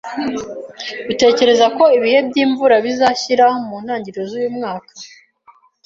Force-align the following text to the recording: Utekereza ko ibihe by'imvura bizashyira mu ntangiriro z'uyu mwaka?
Utekereza 1.11 1.65
ko 1.77 1.83
ibihe 1.97 2.19
by'imvura 2.27 2.75
bizashyira 2.85 3.45
mu 3.67 3.75
ntangiriro 3.83 4.23
z'uyu 4.29 4.51
mwaka? 4.57 4.91